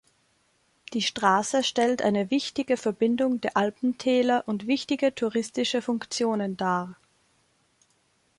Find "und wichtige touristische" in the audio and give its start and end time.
4.47-5.83